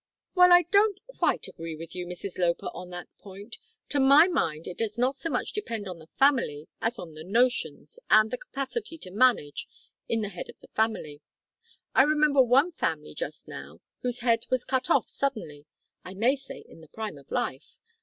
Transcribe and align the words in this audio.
"Well, 0.33 0.51
I 0.51 0.63
don't 0.63 0.99
quite 1.05 1.47
agree 1.47 1.75
with 1.75 1.93
you, 1.93 2.07
Mrs 2.07 2.39
Loper, 2.39 2.71
on 2.73 2.89
that 2.89 3.15
point. 3.19 3.57
To 3.89 3.99
my 3.99 4.27
mind 4.27 4.65
it 4.65 4.79
does 4.79 4.97
not 4.97 5.13
so 5.13 5.29
much 5.29 5.53
depend 5.53 5.87
on 5.87 5.99
the 5.99 6.07
family, 6.07 6.67
as 6.81 6.97
on 6.97 7.13
the 7.13 7.23
notions, 7.23 7.99
and 8.09 8.31
the 8.31 8.37
capacity 8.39 8.97
to 8.97 9.11
manage, 9.11 9.67
in 10.09 10.21
the 10.21 10.29
head 10.29 10.49
of 10.49 10.59
the 10.59 10.69
family. 10.69 11.21
I 11.93 12.01
remember 12.01 12.41
one 12.41 12.71
family 12.71 13.13
just 13.13 13.47
now, 13.47 13.79
whose 14.01 14.21
head 14.21 14.47
was 14.49 14.65
cut 14.65 14.89
off 14.89 15.07
suddenly, 15.07 15.67
I 16.03 16.15
may 16.15 16.35
say 16.35 16.63
in 16.67 16.81
the 16.81 16.87
prime 16.87 17.19
of 17.19 17.29
life. 17.29 17.79